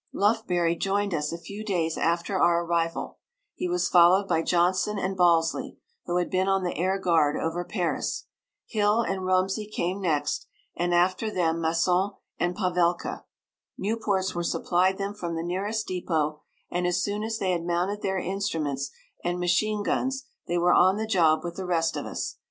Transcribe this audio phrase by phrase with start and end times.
[0.15, 3.19] Lufbery joined us a few days after our arrival.
[3.53, 7.63] He was followed by Johnson and Balsley, who had been on the air guard over
[7.63, 8.25] Paris.
[8.65, 13.25] Hill and Rumsey came next, and after them Masson and Pavelka.
[13.77, 16.41] Nieuports were supplied them from the nearest depot,
[16.71, 18.89] and as soon as they had mounted their instruments
[19.23, 22.37] and machine guns, they were on the job with the rest of us.